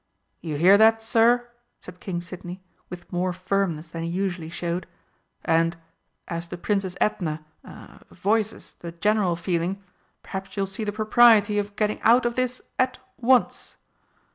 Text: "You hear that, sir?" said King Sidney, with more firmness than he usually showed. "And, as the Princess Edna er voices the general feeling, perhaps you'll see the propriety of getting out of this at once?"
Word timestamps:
"You 0.39 0.55
hear 0.57 0.79
that, 0.79 0.99
sir?" 1.03 1.47
said 1.79 1.99
King 1.99 2.21
Sidney, 2.21 2.63
with 2.89 3.13
more 3.13 3.31
firmness 3.33 3.91
than 3.91 4.01
he 4.01 4.09
usually 4.09 4.49
showed. 4.49 4.87
"And, 5.45 5.77
as 6.27 6.47
the 6.47 6.57
Princess 6.57 6.97
Edna 6.99 7.45
er 7.63 7.99
voices 8.09 8.77
the 8.79 8.93
general 8.93 9.35
feeling, 9.35 9.83
perhaps 10.23 10.57
you'll 10.57 10.65
see 10.65 10.83
the 10.83 10.91
propriety 10.91 11.59
of 11.59 11.75
getting 11.75 12.01
out 12.01 12.25
of 12.25 12.33
this 12.33 12.63
at 12.79 12.97
once?" 13.17 13.77